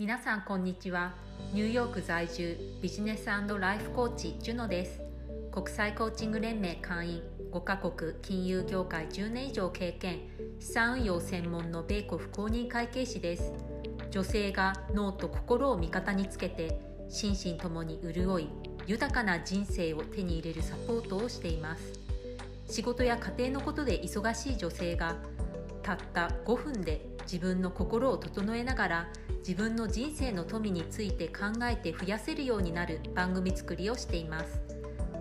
[0.00, 1.12] 皆さんこんにちは。
[1.52, 5.02] ニューヨーク在住ビジネスライフコーチジュノです。
[5.52, 7.22] 国際コーチング連盟会員
[7.52, 10.20] 5カ国金融業界10年以上経験
[10.58, 13.52] 資産運用専門の米国公認会計士です。
[14.10, 16.80] 女性が脳と心を味方につけて
[17.10, 18.48] 心身ともに潤い
[18.86, 22.00] 豊かな人生を手に入れるサポートをしています。
[22.70, 25.16] 仕事や家庭のことで忙しい女性が
[25.82, 29.08] たった5分で自分の心を整えながら
[29.38, 34.60] 自分の人生の富について考えて増やせるようになる番組作りをしています。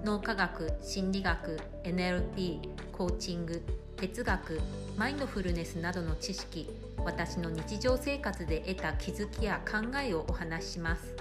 [0.03, 2.61] 脳科学心理学 NLP
[2.93, 3.61] コーチング
[3.97, 4.59] 哲学
[4.97, 6.67] マインドフルネスなどの知識
[7.05, 11.15] 私の日常生活で得た気づきや考えをお話しします。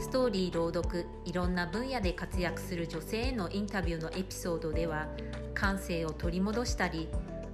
[0.00, 5.06] ストーリー朗読いろんな分野で活躍する女性へのインタビューのエピソードでは
[5.52, 7.08] 感性を取り戻したり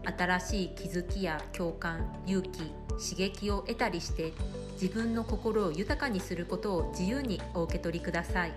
[0.04, 2.60] 新しい気づきや共感勇気
[3.00, 4.32] 刺激を得たりして
[4.80, 8.52] 自分の心を豊かにすることを自由にお受け取りください。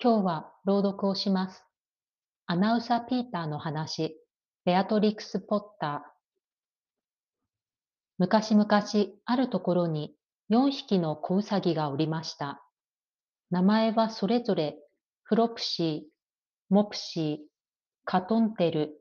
[0.00, 1.64] 今日は朗読をします。
[2.46, 4.16] アナウンサー・ピーターの話
[4.64, 6.00] ベアトリックス・ポッター。
[8.18, 8.68] 昔々
[9.24, 10.14] あるところに
[10.50, 12.64] 4匹の子ウサギがおりました。
[13.50, 14.76] 名前はそれぞれ
[15.28, 17.36] フロプシー、モプシー、
[18.06, 18.94] カトンテル、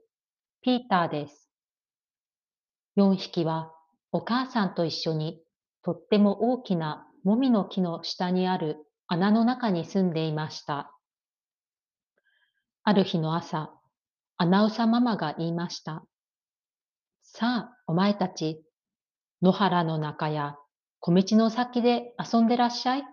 [0.61, 1.49] ピーターです。
[2.97, 3.71] 4匹は
[4.11, 5.39] お母さんと一緒に
[5.83, 8.75] とっても大きなもみの木の下にある
[9.07, 10.91] 穴の中に住んでいました。
[12.83, 13.71] ある日の朝、
[14.35, 16.03] アナウサママが言いました。
[17.23, 18.61] さあ、お前たち、
[19.41, 20.57] 野原の中や
[20.99, 23.05] 小道の先で遊んでらっしゃい。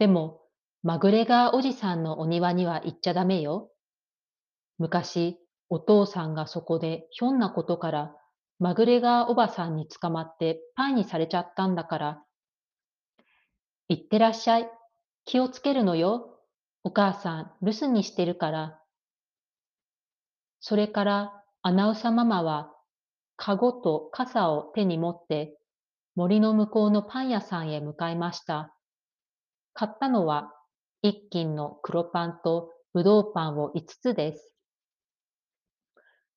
[0.00, 0.41] でも、
[0.84, 3.70] マグレガーおじさんのお庭には行っちゃダメよ。
[4.78, 5.38] 昔、
[5.68, 8.12] お父さんがそこでひょんなことから
[8.58, 12.22] マグレガーおばさんに捕まってパイにされちゃったんだから。
[13.88, 14.70] 行ってらっしゃい。
[15.24, 16.38] 気をつけるのよ。
[16.84, 18.78] お母さん留守にしてるから。
[20.60, 22.72] それからアナウサママは
[23.36, 25.56] かごと傘を手に持って
[26.14, 28.74] 森の向こうのパン屋さんへ向かいました。
[29.74, 30.52] 買ったのは
[31.02, 34.54] 一斤の黒パンとぶどうパンを5つです。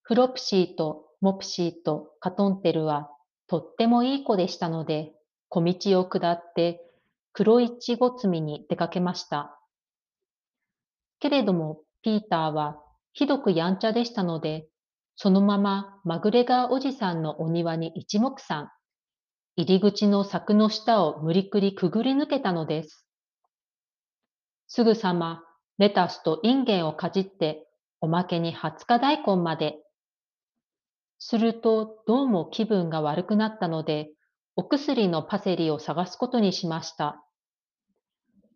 [0.01, 3.09] フロプシーとモプシーとカトンテルは
[3.47, 5.13] とってもいい子でしたので、
[5.49, 6.81] 小道を下って
[7.31, 9.55] 黒いちご摘みに出かけました。
[11.19, 12.81] けれどもピーターは
[13.13, 14.67] ひどくやんちゃでしたので、
[15.15, 18.71] そのままマグレガーおじさんのお庭に一目散、
[19.57, 23.04] 入り口の柵の下を無理くりくぐり抜けたのです。
[24.75, 25.41] すぐさま
[25.77, 27.65] レタスとインゲンをかじって、
[28.01, 29.77] おまけに20日大根まで。
[31.17, 34.09] するとどうも気分が悪くなったので、
[34.57, 37.23] お薬のパセリを探すことにしました。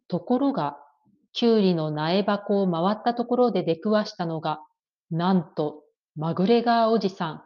[0.10, 0.76] ところが、
[1.32, 4.60] きゅうりの苗箱を回ったところで出くわしたのが、
[5.12, 5.84] なんと
[6.18, 7.44] マグレガーおじさん。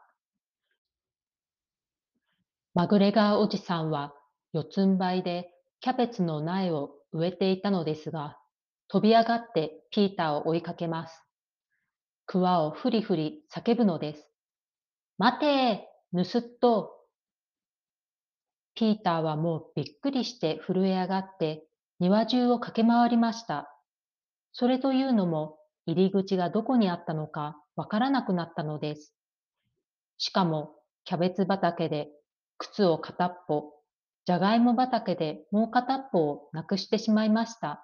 [2.73, 4.16] マグレガーおじさんは
[4.51, 8.39] 四つん這いでキャベツの苗を植えていたのですが、
[8.93, 11.23] 飛び上がってピーターを追いかけます。
[12.27, 14.29] クワをふりふり叫ぶのです。
[15.17, 16.91] 待て盗っ人
[18.75, 21.65] ピーターはもうびっくりして震え上がって
[21.99, 23.67] 庭中を駆け回りました。
[24.51, 29.15] それというのも入り口がどこにあったのかわからなくなったのです。
[30.19, 32.09] しかも、キャベツ畑で
[32.59, 33.71] 靴を片っぽ、
[34.27, 37.83] じゃがいも畑でもう片っぽをなくしてしまいました。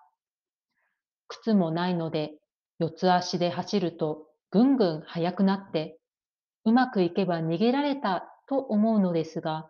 [1.29, 2.33] 靴もないので、
[2.79, 5.99] 四つ足で走るとぐんぐん速くなって、
[6.65, 9.69] うまくいけば逃げられたと思うのですが、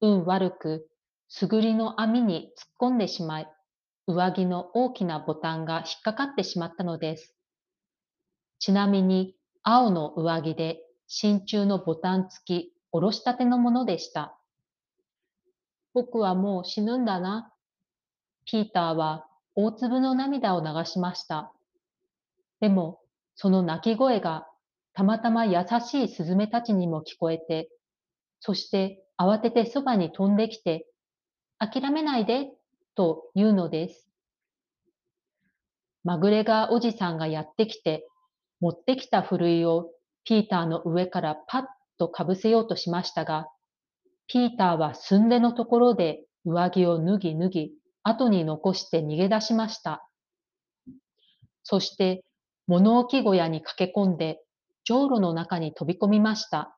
[0.00, 0.88] 運悪く、
[1.28, 3.52] すぐりの網に突っ込んでしまい、
[4.06, 7.34] 上着の大きなボタンが引っかかってしまったのです。
[8.58, 14.36] ちなみに、青の上着で真鍮のボタン付きおろしたてのものでした。
[15.94, 17.52] 僕はもう死ぬんだな。
[18.44, 21.52] ピーターは大粒の涙を流しました。
[22.60, 23.00] でも、
[23.34, 24.46] その泣き声が
[24.94, 27.70] たまたま優しいスズメたちにも聞こえて、
[28.40, 30.86] そして慌ててそばに飛んできて、
[31.58, 32.50] 諦めないで、
[32.94, 34.08] と言うのです。
[36.04, 38.08] マグレガーおじさんがやってきて、
[38.60, 39.90] 持ってきたふるいを
[40.24, 41.64] ピーターの上からパッ
[41.98, 43.48] とかぶせようとしましたが、
[44.26, 47.72] ピーターはすんでのところで上着を脱ぎ脱ぎ、
[48.02, 50.08] 後に残して逃げ出しました。
[51.62, 52.24] そして、
[52.66, 54.40] 物置小屋に駆け込んで、
[54.84, 56.76] じょうろの中に飛び込みました。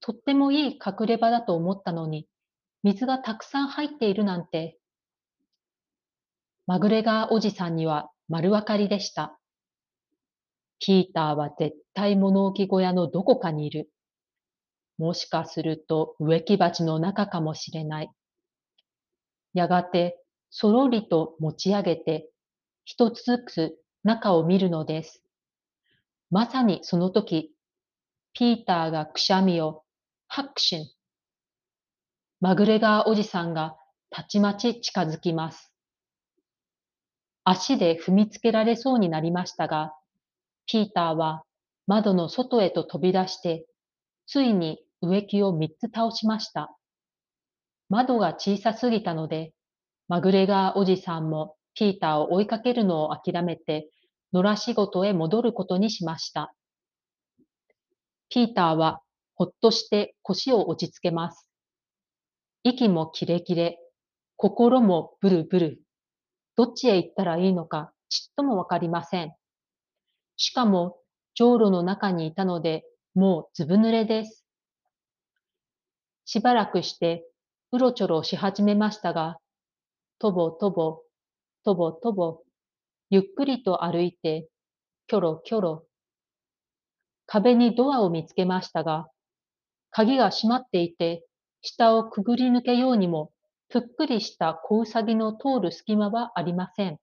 [0.00, 2.26] とってもいい隠れ場だと思ったのに、
[2.82, 4.78] 水がたくさん入っているなんて。
[6.66, 9.38] マグレガーおじさんには丸分かりでした。
[10.78, 13.90] ピーターは絶対物置小屋のどこかにいる。
[14.98, 18.10] もしかすると植木鉢の中かもしれない。
[19.54, 20.20] やがて、
[20.50, 22.28] そろりと持ち上げて、
[22.84, 25.22] 一つずつ中を見るのです。
[26.30, 27.52] まさにその時、
[28.34, 29.84] ピーターがくしゃみを、
[30.26, 30.86] ハクシン。
[32.40, 33.76] マグレガーおじさんが
[34.10, 35.72] たちまち近づきます。
[37.44, 39.94] 足で踏みつけられそうになりましたが、
[40.66, 41.44] ピーターは
[41.86, 43.66] 窓の外へと飛び出して、
[44.26, 46.76] ついに植木を三つ倒しました。
[47.94, 49.52] 窓が小さすぎたので、
[50.08, 53.88] マグレガーおじさんもピーターを追いかけるのを諦めて、
[54.32, 56.52] 野良仕事へ戻ることにしました。
[58.30, 59.00] ピーターは
[59.36, 61.48] ほっとして腰を落ち着けます。
[62.64, 63.78] 息もキレキレ、
[64.34, 65.80] 心もブルブル。
[66.56, 69.32] どっちへ行ったらいいのかちっともわかりません。
[70.36, 70.98] しかも、
[71.36, 72.82] じょうろの中にいたので、
[73.14, 74.44] もうずぶ濡れです。
[76.24, 77.24] しばらくして、
[77.74, 79.38] うろちょろし始めましたが、
[80.20, 81.00] とぼとぼ、
[81.64, 82.38] とぼとぼ、
[83.10, 84.48] ゆっくりと歩いて、
[85.08, 85.84] キョロキョロ。
[87.26, 89.08] 壁にドアを見つけましたが、
[89.90, 91.26] 鍵が閉まっていて、
[91.62, 93.32] 下をくぐり抜けようにも、
[93.68, 96.98] ぷっくりした子うさぎの通る隙間はありません。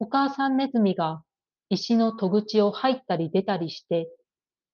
[0.00, 1.22] お母さんネズミが
[1.68, 4.10] 石の戸口を入ったり出たりして、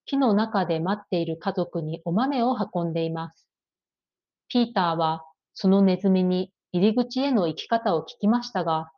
[0.07, 3.45] 木の中で待っている家族にお豆を運んでいます。
[4.49, 5.25] ピーターは
[5.55, 8.91] そのネズミに入り口への行き方を聞きましたが、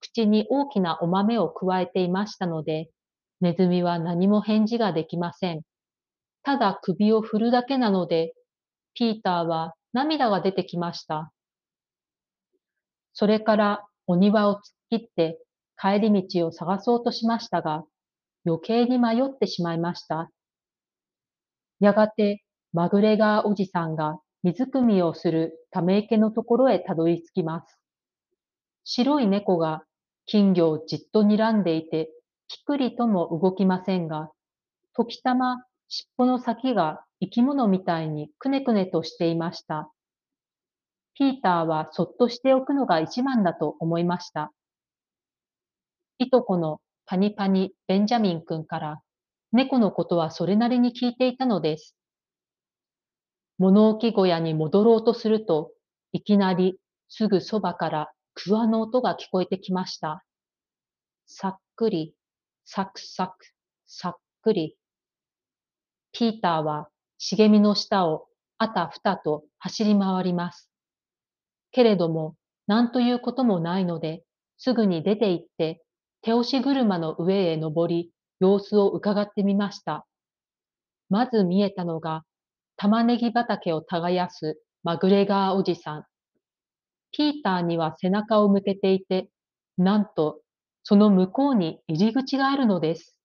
[0.00, 2.90] 口に大きなお豆を加えていましたので、
[3.40, 5.62] ネズミは何も返事ができません。
[6.42, 8.34] ただ首を振るだけなので、
[8.94, 11.32] ピーターは涙が出てきました。
[13.12, 14.60] それからお庭を突っ
[14.90, 15.38] 切って
[15.80, 17.84] 帰り道を探そうとしましたが、
[18.46, 20.30] 余計に迷ってしまいました。
[21.80, 27.78] やがて、マグレガーおじさんが水汲みをするため池のところへたどり着きます。
[28.84, 29.84] 白い猫が
[30.26, 32.10] 金魚をじっと睨んでいて、
[32.48, 34.30] ぴくりとも動きませんが、
[34.92, 39.90] 時たま尻尾の先が生き物みたいにくねくねとしていました。
[41.14, 44.52] ピーターはそっとしておくのが一番だと思いました。
[46.18, 49.00] いとこのパニパニ・ベンジャミン君から
[49.52, 51.96] 猫のことはそれなりに聞いていたのです。
[53.58, 55.72] 物置小屋に戻ろうとすると、
[56.12, 56.78] いきなり
[57.08, 60.24] すぐそばからクワの音が聞こえてきました。
[61.26, 62.14] さっくり、
[62.64, 63.46] サクサク、
[63.86, 64.76] さっくり。
[66.12, 68.26] ピーターは茂みの下を
[68.58, 70.70] あたふたと走り回ります。
[71.70, 72.36] けれども、
[72.66, 74.24] 何ということもないので、
[74.58, 75.82] すぐに出て行って
[76.22, 78.10] 手押し車の上へ登り、
[78.40, 80.06] 様子を伺ってみました。
[81.08, 82.24] まず見えたのが、
[82.76, 86.04] 玉ねぎ畑を耕すマグレガーおじさん。
[87.12, 89.28] ピーターには背中を向けていて、
[89.78, 90.40] なんと、
[90.82, 93.18] その向こうに入り口があるのです。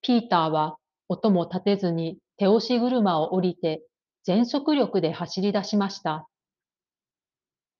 [0.00, 0.76] ピーターは
[1.08, 3.82] 音も立てずに手押し車を降りて
[4.24, 6.28] 全速力で走り出しました。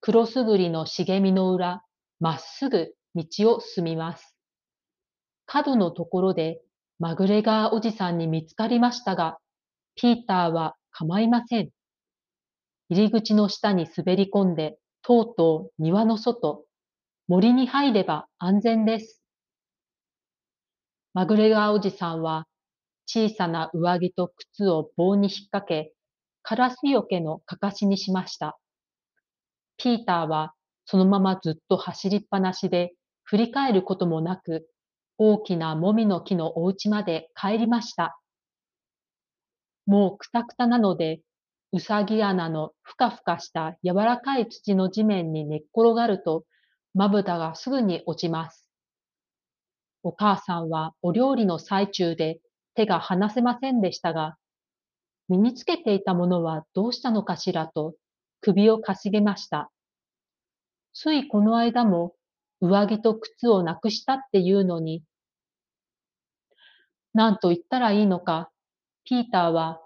[0.00, 1.82] クロスグリの茂みの裏、
[2.20, 3.24] まっすぐ道
[3.54, 4.36] を進みます。
[5.46, 6.60] 角のところで
[7.00, 9.38] マグレガーおじさんに見つかりましたが、
[9.94, 11.70] ピーターは構いません。
[12.88, 16.64] 入り口の下に滑り込んで、とうとう庭の外、
[17.28, 19.22] 森に入れば安全です。
[21.14, 22.46] マグレガーおじさんは
[23.06, 25.92] 小さな上着と靴を棒に引っ掛け、
[26.42, 28.58] カラスよけのかかしにしました。
[29.76, 30.52] ピーターは
[30.84, 34.68] そのままずっと走りっぱなしで、振り返ることもなく、
[35.18, 38.20] 大きなもみの木のお家まで帰りました。
[39.84, 41.22] もうくたくたなので、
[41.72, 46.44] うさぎ穴のふかふかした柔らかい土の地面に寝っ転がると、
[46.94, 48.68] まぶたがすぐに落ちます。
[50.04, 52.40] お母さんはお料理の最中で
[52.74, 54.36] 手が離せませんでしたが、
[55.28, 57.94] 身につけていたものはどうしたのかしらと
[58.40, 59.70] 首をかしげました。
[60.92, 62.14] ついこの間も
[62.60, 65.02] 上着と靴をなくしたっていうのに、
[67.14, 68.50] 何と言ったらいいのか、
[69.04, 69.80] ピーターは、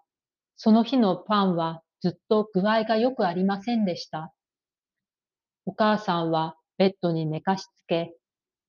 [0.56, 4.32] その日のパンはずっと具合がよくありませんでした。
[5.64, 8.14] お母さんはベッドに寝かしつけ、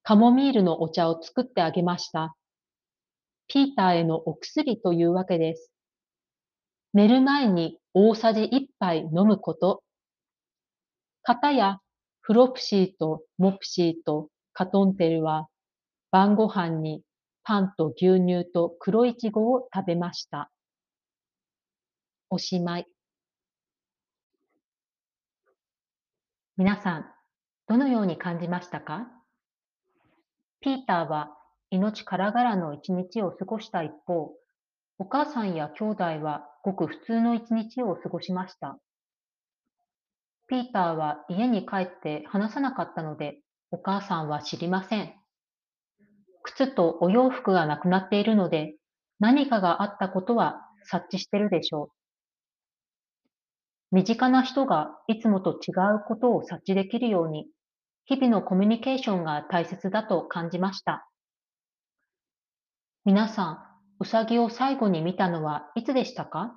[0.03, 2.36] カモミールのお茶を作ってあげました。
[3.48, 5.72] ピーターへのお薬というわけです。
[6.93, 9.83] 寝る前に大さじ1杯飲むこと。
[11.24, 11.79] かたや
[12.25, 15.50] フロプシーとモプシーとカトンテルは
[16.10, 17.01] 晩ご飯に
[17.44, 20.50] パンと牛乳と黒いちごを食べました。
[22.30, 22.88] おしまい。
[26.56, 27.06] 皆さん、
[27.68, 29.06] どのように感じましたか？
[30.62, 31.36] ピーターは
[31.72, 34.32] 命からがらの一日を過ごした一方、
[34.98, 38.80] お母さんや兄弟はごく普通の一日を過ごしました。
[40.53, 43.39] ピーターは家に帰って話さなかったので、
[43.72, 45.12] お母さんは知りません。
[46.43, 48.75] 靴とお洋服がなくなっているので、
[49.19, 51.88] 何かがあったことは察知してるでしょう。
[53.95, 57.48] 身近な人がいつもと違うことを察知できるように、
[58.05, 61.10] 日々のコミュニケーションが大切だと感じました。
[63.05, 63.57] 皆さん、
[64.00, 66.53] うさぎを最後に見たのはいつでしたか？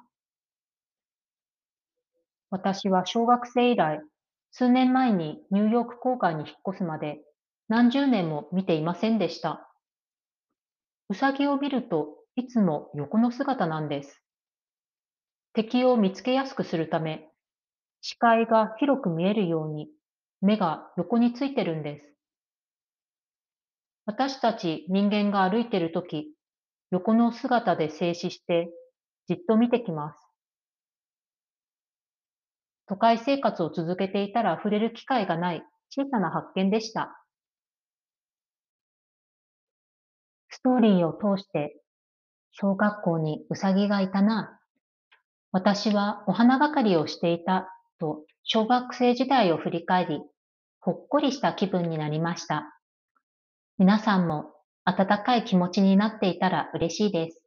[2.56, 4.00] 私は小学生以来、
[4.50, 7.18] 数年前にニューヨーク郊外に引っ越すまで
[7.68, 9.68] 何十年も見ていませんでした。
[11.10, 14.22] うさぎを見るといつも横の姿なんです。
[15.52, 17.28] 敵を見つけやすくするため、
[18.00, 19.90] 視界が広く見えるように
[20.40, 22.06] 目が横についてるんです。
[24.06, 26.32] 私たち人間が歩いてるとき、
[26.90, 28.70] 横の姿で静止して
[29.28, 30.25] じっと見てきます。
[32.88, 37.20] 都会生活を続けていたら触れる機会がない小さな発見でした。
[40.50, 41.80] ストーリーを通して
[42.52, 44.56] 小学校にうさぎがいたな
[45.56, 50.20] 私はお花係をしていたと小学生時代を振り返り、
[50.80, 52.78] ほっこりした気分になりました。
[53.78, 54.52] 皆さんも
[54.84, 57.45] 温かい気持ちになっていたら嬉しいです。